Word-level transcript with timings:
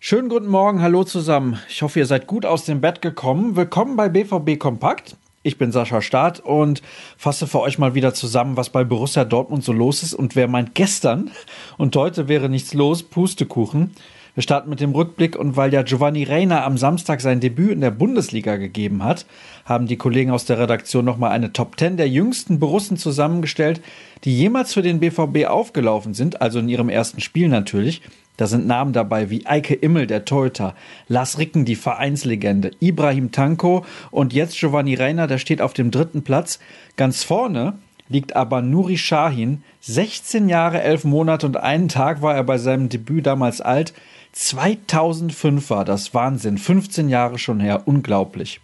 Schönen 0.00 0.28
guten 0.28 0.48
Morgen, 0.48 0.82
hallo 0.82 1.04
zusammen. 1.04 1.60
Ich 1.68 1.82
hoffe, 1.82 2.00
ihr 2.00 2.06
seid 2.06 2.26
gut 2.26 2.44
aus 2.44 2.64
dem 2.64 2.80
Bett 2.80 3.00
gekommen. 3.00 3.54
Willkommen 3.54 3.94
bei 3.94 4.08
BVB 4.08 4.58
Kompakt. 4.58 5.16
Ich 5.44 5.58
bin 5.58 5.70
Sascha 5.70 6.02
Staat 6.02 6.40
und 6.40 6.82
fasse 7.16 7.46
für 7.46 7.60
euch 7.60 7.78
mal 7.78 7.94
wieder 7.94 8.14
zusammen, 8.14 8.56
was 8.56 8.70
bei 8.70 8.82
Borussia 8.82 9.24
Dortmund 9.24 9.62
so 9.62 9.72
los 9.72 10.02
ist 10.02 10.12
und 10.12 10.34
wer 10.34 10.48
meint 10.48 10.74
gestern 10.74 11.30
und 11.78 11.94
heute 11.94 12.26
wäre 12.26 12.48
nichts 12.48 12.74
los, 12.74 13.04
Pustekuchen. 13.04 13.94
Wir 14.34 14.42
starten 14.42 14.70
mit 14.70 14.80
dem 14.80 14.92
Rückblick 14.92 15.36
und 15.36 15.56
weil 15.56 15.72
ja 15.72 15.82
Giovanni 15.82 16.24
Reina 16.24 16.64
am 16.64 16.78
Samstag 16.78 17.20
sein 17.20 17.40
Debüt 17.40 17.72
in 17.72 17.80
der 17.80 17.90
Bundesliga 17.90 18.56
gegeben 18.56 19.02
hat, 19.02 19.26
haben 19.64 19.86
die 19.86 19.96
Kollegen 19.96 20.30
aus 20.30 20.44
der 20.44 20.58
Redaktion 20.58 21.04
nochmal 21.04 21.32
eine 21.32 21.52
Top 21.52 21.78
10 21.78 21.96
der 21.96 22.08
jüngsten 22.08 22.60
Borussen 22.60 22.96
zusammengestellt, 22.96 23.80
die 24.24 24.36
jemals 24.36 24.74
für 24.74 24.82
den 24.82 25.00
BVB 25.00 25.46
aufgelaufen 25.46 26.14
sind, 26.14 26.40
also 26.40 26.60
in 26.60 26.68
ihrem 26.68 26.88
ersten 26.88 27.20
Spiel 27.20 27.48
natürlich. 27.48 28.02
Da 28.36 28.46
sind 28.46 28.66
Namen 28.66 28.94
dabei 28.94 29.28
wie 29.28 29.44
Eike 29.44 29.74
Immel, 29.74 30.06
der 30.06 30.24
Torhüter, 30.24 30.74
Lars 31.08 31.38
Ricken, 31.38 31.66
die 31.66 31.76
Vereinslegende, 31.76 32.70
Ibrahim 32.80 33.32
Tanko 33.32 33.84
und 34.10 34.32
jetzt 34.32 34.58
Giovanni 34.58 34.94
Reiner, 34.94 35.26
der 35.26 35.36
steht 35.36 35.60
auf 35.60 35.74
dem 35.74 35.90
dritten 35.90 36.22
Platz. 36.22 36.58
Ganz 36.96 37.22
vorne 37.22 37.74
liegt 38.10 38.36
aber 38.36 38.60
Nuri 38.60 38.98
Shahin. 38.98 39.62
16 39.80 40.50
Jahre, 40.50 40.82
11 40.82 41.04
Monate 41.04 41.46
und 41.46 41.56
einen 41.56 41.88
Tag 41.88 42.20
war 42.20 42.34
er 42.34 42.44
bei 42.44 42.58
seinem 42.58 42.90
Debüt 42.90 43.24
damals 43.24 43.62
alt. 43.62 43.94
2005 44.32 45.70
war 45.70 45.86
das 45.86 46.12
Wahnsinn. 46.12 46.58
15 46.58 47.08
Jahre 47.08 47.38
schon 47.38 47.60
her. 47.60 47.82
Unglaublich. 47.86 48.60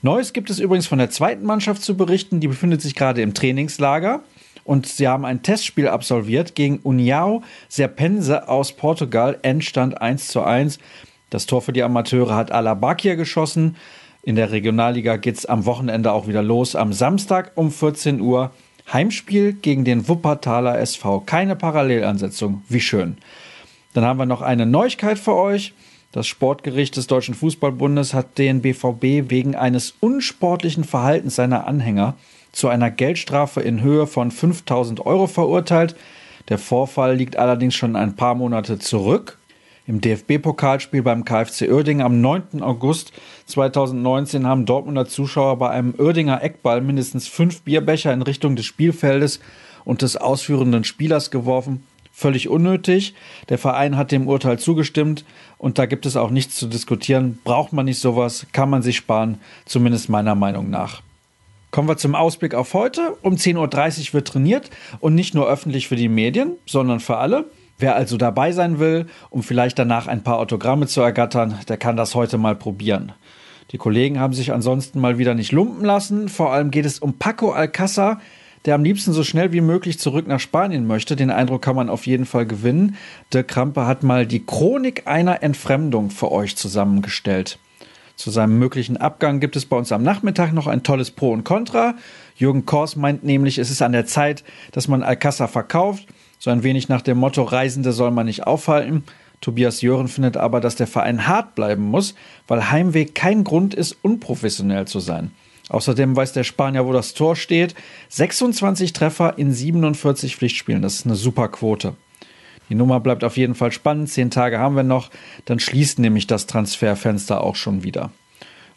Neues 0.00 0.32
gibt 0.32 0.48
es 0.48 0.60
übrigens 0.60 0.86
von 0.86 0.98
der 0.98 1.10
zweiten 1.10 1.44
Mannschaft 1.44 1.82
zu 1.82 1.96
berichten. 1.96 2.38
Die 2.38 2.46
befindet 2.46 2.80
sich 2.80 2.94
gerade 2.94 3.20
im 3.20 3.34
Trainingslager 3.34 4.20
und 4.62 4.86
sie 4.86 5.08
haben 5.08 5.24
ein 5.24 5.42
Testspiel 5.42 5.88
absolviert 5.88 6.54
gegen 6.54 6.78
União 6.84 7.42
Serpense 7.68 8.48
aus 8.48 8.72
Portugal. 8.72 9.38
Endstand 9.42 10.00
1 10.00 10.28
zu 10.28 10.42
1. 10.42 10.78
Das 11.30 11.46
Tor 11.46 11.62
für 11.62 11.72
die 11.72 11.82
Amateure 11.82 12.36
hat 12.36 12.52
Alabakia 12.52 13.14
geschossen. 13.14 13.76
In 14.28 14.36
der 14.36 14.52
Regionalliga 14.52 15.16
geht 15.16 15.38
es 15.38 15.46
am 15.46 15.64
Wochenende 15.64 16.12
auch 16.12 16.26
wieder 16.26 16.42
los. 16.42 16.76
Am 16.76 16.92
Samstag 16.92 17.52
um 17.54 17.70
14 17.70 18.20
Uhr 18.20 18.50
Heimspiel 18.92 19.54
gegen 19.54 19.86
den 19.86 20.06
Wuppertaler 20.06 20.78
SV. 20.78 21.20
Keine 21.20 21.56
Parallelansetzung. 21.56 22.62
Wie 22.68 22.82
schön. 22.82 23.16
Dann 23.94 24.04
haben 24.04 24.18
wir 24.18 24.26
noch 24.26 24.42
eine 24.42 24.66
Neuigkeit 24.66 25.18
für 25.18 25.34
euch. 25.34 25.72
Das 26.12 26.26
Sportgericht 26.26 26.98
des 26.98 27.06
Deutschen 27.06 27.34
Fußballbundes 27.34 28.12
hat 28.12 28.36
den 28.36 28.60
BVB 28.60 29.30
wegen 29.30 29.56
eines 29.56 29.94
unsportlichen 30.00 30.84
Verhaltens 30.84 31.36
seiner 31.36 31.66
Anhänger 31.66 32.14
zu 32.52 32.68
einer 32.68 32.90
Geldstrafe 32.90 33.62
in 33.62 33.80
Höhe 33.80 34.06
von 34.06 34.30
5000 34.30 35.06
Euro 35.06 35.26
verurteilt. 35.26 35.96
Der 36.50 36.58
Vorfall 36.58 37.16
liegt 37.16 37.36
allerdings 37.36 37.76
schon 37.76 37.96
ein 37.96 38.14
paar 38.14 38.34
Monate 38.34 38.78
zurück. 38.78 39.37
Im 39.88 40.02
DFB-Pokalspiel 40.02 41.02
beim 41.02 41.24
KfC 41.24 41.70
Uerdingen 41.70 42.04
am 42.04 42.20
9. 42.20 42.60
August 42.60 43.10
2019 43.46 44.46
haben 44.46 44.66
Dortmunder 44.66 45.06
Zuschauer 45.06 45.58
bei 45.58 45.70
einem 45.70 45.94
Uerdinger 45.96 46.42
Eckball 46.42 46.82
mindestens 46.82 47.26
fünf 47.26 47.62
Bierbecher 47.62 48.12
in 48.12 48.20
Richtung 48.20 48.54
des 48.54 48.66
Spielfeldes 48.66 49.40
und 49.86 50.02
des 50.02 50.18
ausführenden 50.18 50.84
Spielers 50.84 51.30
geworfen. 51.30 51.84
Völlig 52.12 52.50
unnötig. 52.50 53.14
Der 53.48 53.56
Verein 53.56 53.96
hat 53.96 54.12
dem 54.12 54.28
Urteil 54.28 54.58
zugestimmt 54.58 55.24
und 55.56 55.78
da 55.78 55.86
gibt 55.86 56.04
es 56.04 56.18
auch 56.18 56.28
nichts 56.28 56.56
zu 56.56 56.66
diskutieren. 56.66 57.38
Braucht 57.42 57.72
man 57.72 57.86
nicht 57.86 57.98
sowas, 57.98 58.46
kann 58.52 58.68
man 58.68 58.82
sich 58.82 58.98
sparen, 58.98 59.38
zumindest 59.64 60.10
meiner 60.10 60.34
Meinung 60.34 60.68
nach. 60.68 61.00
Kommen 61.70 61.88
wir 61.88 61.96
zum 61.96 62.14
Ausblick 62.14 62.54
auf 62.54 62.74
heute. 62.74 63.16
Um 63.22 63.36
10.30 63.36 64.08
Uhr 64.08 64.14
wird 64.14 64.28
trainiert 64.28 64.68
und 65.00 65.14
nicht 65.14 65.34
nur 65.34 65.48
öffentlich 65.48 65.88
für 65.88 65.96
die 65.96 66.10
Medien, 66.10 66.56
sondern 66.66 67.00
für 67.00 67.16
alle. 67.16 67.46
Wer 67.78 67.94
also 67.94 68.16
dabei 68.16 68.52
sein 68.52 68.80
will, 68.80 69.06
um 69.30 69.42
vielleicht 69.42 69.78
danach 69.78 70.08
ein 70.08 70.24
paar 70.24 70.38
Autogramme 70.38 70.86
zu 70.88 71.00
ergattern, 71.00 71.54
der 71.68 71.76
kann 71.76 71.96
das 71.96 72.14
heute 72.14 72.36
mal 72.36 72.56
probieren. 72.56 73.12
Die 73.70 73.78
Kollegen 73.78 74.18
haben 74.18 74.32
sich 74.32 74.52
ansonsten 74.52 75.00
mal 75.00 75.18
wieder 75.18 75.34
nicht 75.34 75.52
lumpen 75.52 75.84
lassen. 75.84 76.28
Vor 76.28 76.52
allem 76.52 76.70
geht 76.70 76.86
es 76.86 76.98
um 76.98 77.18
Paco 77.18 77.52
Alcázar, 77.52 78.18
der 78.64 78.74
am 78.74 78.82
liebsten 78.82 79.12
so 79.12 79.22
schnell 79.22 79.52
wie 79.52 79.60
möglich 79.60 79.98
zurück 79.98 80.26
nach 80.26 80.40
Spanien 80.40 80.86
möchte. 80.86 81.16
Den 81.16 81.30
Eindruck 81.30 81.62
kann 81.62 81.76
man 81.76 81.88
auf 81.88 82.06
jeden 82.06 82.26
Fall 82.26 82.46
gewinnen. 82.46 82.96
Der 83.32 83.44
Krampe 83.44 83.86
hat 83.86 84.02
mal 84.02 84.26
die 84.26 84.44
Chronik 84.44 85.06
einer 85.06 85.42
Entfremdung 85.42 86.10
für 86.10 86.32
euch 86.32 86.56
zusammengestellt. 86.56 87.58
Zu 88.16 88.32
seinem 88.32 88.58
möglichen 88.58 88.96
Abgang 88.96 89.38
gibt 89.38 89.54
es 89.54 89.66
bei 89.66 89.76
uns 89.76 89.92
am 89.92 90.02
Nachmittag 90.02 90.52
noch 90.52 90.66
ein 90.66 90.82
tolles 90.82 91.12
Pro 91.12 91.30
und 91.30 91.44
Contra. 91.44 91.94
Jürgen 92.34 92.66
Kors 92.66 92.96
meint 92.96 93.22
nämlich, 93.22 93.58
es 93.58 93.70
ist 93.70 93.82
an 93.82 93.92
der 93.92 94.06
Zeit, 94.06 94.42
dass 94.72 94.88
man 94.88 95.04
Alcassa 95.04 95.46
verkauft. 95.46 96.06
So 96.38 96.50
ein 96.50 96.62
wenig 96.62 96.88
nach 96.88 97.02
dem 97.02 97.18
Motto, 97.18 97.42
Reisende 97.42 97.92
soll 97.92 98.10
man 98.10 98.26
nicht 98.26 98.46
aufhalten. 98.46 99.04
Tobias 99.40 99.82
Jören 99.82 100.08
findet 100.08 100.36
aber, 100.36 100.60
dass 100.60 100.76
der 100.76 100.86
Verein 100.86 101.26
hart 101.26 101.54
bleiben 101.54 101.84
muss, 101.84 102.14
weil 102.46 102.70
Heimweg 102.70 103.14
kein 103.14 103.44
Grund 103.44 103.74
ist, 103.74 103.96
unprofessionell 104.02 104.86
zu 104.86 105.00
sein. 105.00 105.32
Außerdem 105.68 106.16
weiß 106.16 106.32
der 106.32 106.44
Spanier, 106.44 106.86
wo 106.86 106.92
das 106.92 107.14
Tor 107.14 107.36
steht. 107.36 107.74
26 108.08 108.92
Treffer 108.92 109.36
in 109.36 109.52
47 109.52 110.36
Pflichtspielen. 110.36 110.82
Das 110.82 110.94
ist 110.94 111.06
eine 111.06 111.14
super 111.14 111.48
Quote. 111.48 111.94
Die 112.68 112.74
Nummer 112.74 113.00
bleibt 113.00 113.24
auf 113.24 113.36
jeden 113.36 113.54
Fall 113.54 113.72
spannend. 113.72 114.08
Zehn 114.08 114.30
Tage 114.30 114.58
haben 114.58 114.76
wir 114.76 114.82
noch. 114.82 115.10
Dann 115.44 115.58
schließt 115.58 115.98
nämlich 115.98 116.26
das 116.26 116.46
Transferfenster 116.46 117.42
auch 117.42 117.56
schon 117.56 117.82
wieder. 117.82 118.10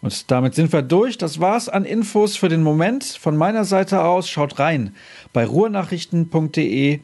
Und 0.01 0.31
damit 0.31 0.55
sind 0.55 0.73
wir 0.73 0.81
durch. 0.81 1.17
Das 1.17 1.39
war's 1.39 1.69
an 1.69 1.85
Infos 1.85 2.35
für 2.35 2.49
den 2.49 2.63
Moment. 2.63 3.03
Von 3.03 3.37
meiner 3.37 3.65
Seite 3.65 4.03
aus 4.03 4.29
schaut 4.29 4.59
rein 4.59 4.95
bei 5.31 5.45
ruhrnachrichten.de 5.45 6.99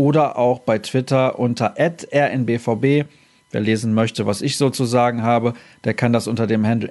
oder 0.00 0.38
auch 0.38 0.60
bei 0.60 0.78
Twitter 0.78 1.38
unter 1.38 1.74
rnbvb. 1.78 3.04
Wer 3.50 3.60
lesen 3.60 3.92
möchte, 3.92 4.24
was 4.24 4.40
ich 4.40 4.56
so 4.56 4.70
zu 4.70 4.86
sagen 4.86 5.22
habe, 5.22 5.52
der 5.84 5.92
kann 5.92 6.14
das 6.14 6.26
unter 6.26 6.46
dem 6.46 6.66
Handel 6.66 6.90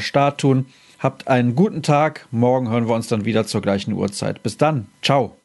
Start 0.00 0.40
tun. 0.40 0.66
Habt 0.98 1.28
einen 1.28 1.54
guten 1.54 1.84
Tag. 1.84 2.26
Morgen 2.32 2.68
hören 2.68 2.88
wir 2.88 2.96
uns 2.96 3.06
dann 3.06 3.24
wieder 3.24 3.46
zur 3.46 3.62
gleichen 3.62 3.92
Uhrzeit. 3.92 4.42
Bis 4.42 4.56
dann. 4.56 4.88
Ciao. 5.02 5.36